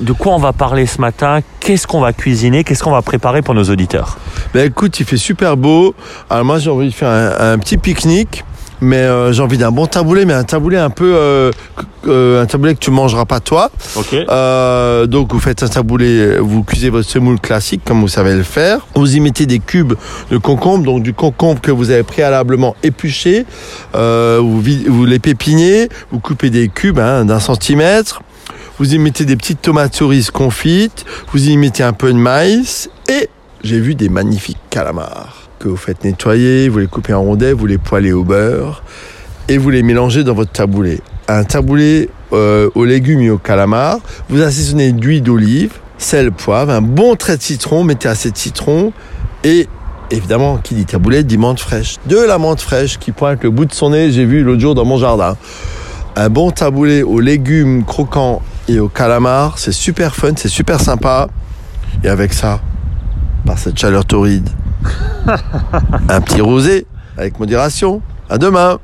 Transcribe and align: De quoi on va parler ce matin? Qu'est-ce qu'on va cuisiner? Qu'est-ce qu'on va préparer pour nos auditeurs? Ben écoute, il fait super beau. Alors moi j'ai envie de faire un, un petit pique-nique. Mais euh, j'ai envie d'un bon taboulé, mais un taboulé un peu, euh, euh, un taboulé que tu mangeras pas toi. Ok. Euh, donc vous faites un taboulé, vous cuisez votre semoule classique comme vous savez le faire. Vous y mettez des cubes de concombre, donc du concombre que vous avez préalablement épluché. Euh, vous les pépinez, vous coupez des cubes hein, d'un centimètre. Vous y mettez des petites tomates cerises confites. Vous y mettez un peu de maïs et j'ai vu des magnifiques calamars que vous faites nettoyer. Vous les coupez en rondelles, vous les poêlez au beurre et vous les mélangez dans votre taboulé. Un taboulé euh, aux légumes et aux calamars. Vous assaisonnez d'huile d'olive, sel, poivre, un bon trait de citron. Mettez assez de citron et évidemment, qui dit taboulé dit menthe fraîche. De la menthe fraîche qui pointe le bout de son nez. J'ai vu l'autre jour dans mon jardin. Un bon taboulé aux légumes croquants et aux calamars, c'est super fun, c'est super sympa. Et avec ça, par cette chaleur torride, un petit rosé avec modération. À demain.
De 0.00 0.12
quoi 0.12 0.34
on 0.34 0.38
va 0.38 0.52
parler 0.52 0.86
ce 0.86 1.00
matin? 1.00 1.40
Qu'est-ce 1.60 1.86
qu'on 1.86 2.00
va 2.00 2.12
cuisiner? 2.12 2.64
Qu'est-ce 2.64 2.82
qu'on 2.82 2.90
va 2.90 3.02
préparer 3.02 3.42
pour 3.42 3.54
nos 3.54 3.64
auditeurs? 3.64 4.18
Ben 4.52 4.66
écoute, 4.66 4.98
il 5.00 5.06
fait 5.06 5.16
super 5.16 5.56
beau. 5.56 5.94
Alors 6.30 6.44
moi 6.44 6.58
j'ai 6.58 6.70
envie 6.70 6.88
de 6.88 6.94
faire 6.94 7.08
un, 7.08 7.52
un 7.52 7.58
petit 7.58 7.76
pique-nique. 7.78 8.44
Mais 8.80 8.96
euh, 8.96 9.32
j'ai 9.32 9.40
envie 9.40 9.56
d'un 9.56 9.70
bon 9.70 9.86
taboulé, 9.86 10.26
mais 10.26 10.34
un 10.34 10.42
taboulé 10.42 10.76
un 10.76 10.90
peu, 10.90 11.14
euh, 11.14 11.52
euh, 12.06 12.42
un 12.42 12.46
taboulé 12.46 12.74
que 12.74 12.80
tu 12.80 12.90
mangeras 12.90 13.24
pas 13.24 13.40
toi. 13.40 13.70
Ok. 13.96 14.12
Euh, 14.12 15.06
donc 15.06 15.32
vous 15.32 15.38
faites 15.38 15.62
un 15.62 15.68
taboulé, 15.68 16.38
vous 16.38 16.64
cuisez 16.64 16.90
votre 16.90 17.08
semoule 17.08 17.40
classique 17.40 17.82
comme 17.84 18.00
vous 18.00 18.08
savez 18.08 18.34
le 18.34 18.42
faire. 18.42 18.80
Vous 18.94 19.16
y 19.16 19.20
mettez 19.20 19.46
des 19.46 19.60
cubes 19.60 19.94
de 20.30 20.36
concombre, 20.38 20.84
donc 20.84 21.02
du 21.02 21.14
concombre 21.14 21.62
que 21.62 21.70
vous 21.70 21.90
avez 21.90 22.02
préalablement 22.02 22.74
épluché. 22.82 23.46
Euh, 23.94 24.40
vous 24.42 25.04
les 25.06 25.18
pépinez, 25.20 25.88
vous 26.10 26.18
coupez 26.18 26.50
des 26.50 26.68
cubes 26.68 26.98
hein, 26.98 27.24
d'un 27.24 27.40
centimètre. 27.40 28.22
Vous 28.76 28.92
y 28.92 28.98
mettez 28.98 29.24
des 29.24 29.36
petites 29.36 29.62
tomates 29.62 29.94
cerises 29.94 30.32
confites. 30.32 31.04
Vous 31.32 31.48
y 31.48 31.56
mettez 31.56 31.84
un 31.84 31.92
peu 31.92 32.12
de 32.12 32.18
maïs 32.18 32.90
et 33.08 33.28
j'ai 33.62 33.78
vu 33.78 33.94
des 33.94 34.08
magnifiques 34.08 34.58
calamars 34.68 35.48
que 35.60 35.68
vous 35.68 35.76
faites 35.76 36.02
nettoyer. 36.02 36.68
Vous 36.68 36.80
les 36.80 36.88
coupez 36.88 37.14
en 37.14 37.22
rondelles, 37.22 37.54
vous 37.54 37.66
les 37.66 37.78
poêlez 37.78 38.12
au 38.12 38.24
beurre 38.24 38.82
et 39.48 39.58
vous 39.58 39.70
les 39.70 39.84
mélangez 39.84 40.24
dans 40.24 40.34
votre 40.34 40.50
taboulé. 40.50 41.00
Un 41.28 41.44
taboulé 41.44 42.10
euh, 42.32 42.68
aux 42.74 42.84
légumes 42.84 43.20
et 43.20 43.30
aux 43.30 43.38
calamars. 43.38 44.00
Vous 44.28 44.42
assaisonnez 44.42 44.90
d'huile 44.90 45.22
d'olive, 45.22 45.74
sel, 45.96 46.32
poivre, 46.32 46.72
un 46.72 46.82
bon 46.82 47.14
trait 47.14 47.36
de 47.36 47.42
citron. 47.42 47.84
Mettez 47.84 48.08
assez 48.08 48.32
de 48.32 48.36
citron 48.36 48.92
et 49.44 49.68
évidemment, 50.10 50.56
qui 50.56 50.74
dit 50.74 50.84
taboulé 50.84 51.22
dit 51.22 51.38
menthe 51.38 51.60
fraîche. 51.60 51.98
De 52.06 52.18
la 52.18 52.38
menthe 52.38 52.60
fraîche 52.60 52.98
qui 52.98 53.12
pointe 53.12 53.44
le 53.44 53.50
bout 53.50 53.66
de 53.66 53.72
son 53.72 53.90
nez. 53.90 54.10
J'ai 54.10 54.24
vu 54.24 54.42
l'autre 54.42 54.60
jour 54.60 54.74
dans 54.74 54.84
mon 54.84 54.98
jardin. 54.98 55.36
Un 56.16 56.28
bon 56.28 56.50
taboulé 56.50 57.04
aux 57.04 57.20
légumes 57.20 57.84
croquants 57.84 58.42
et 58.68 58.80
aux 58.80 58.88
calamars, 58.88 59.58
c'est 59.58 59.72
super 59.72 60.14
fun, 60.14 60.32
c'est 60.36 60.48
super 60.48 60.80
sympa. 60.80 61.28
Et 62.02 62.08
avec 62.08 62.32
ça, 62.32 62.60
par 63.44 63.58
cette 63.58 63.78
chaleur 63.78 64.04
torride, 64.04 64.48
un 66.08 66.20
petit 66.20 66.40
rosé 66.40 66.86
avec 67.16 67.38
modération. 67.38 68.02
À 68.28 68.38
demain. 68.38 68.78